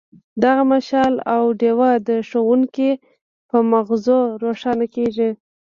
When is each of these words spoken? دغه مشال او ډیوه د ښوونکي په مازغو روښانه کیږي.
دغه 0.43 0.63
مشال 0.73 1.13
او 1.35 1.43
ډیوه 1.59 1.91
د 2.09 2.09
ښوونکي 2.29 2.91
په 3.49 3.57
مازغو 3.71 4.19
روښانه 4.43 4.85
کیږي. 4.95 5.29